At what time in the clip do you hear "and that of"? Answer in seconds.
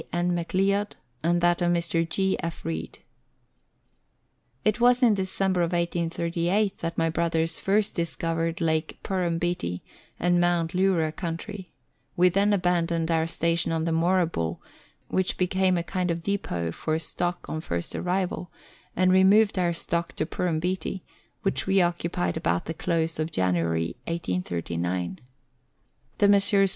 1.21-1.71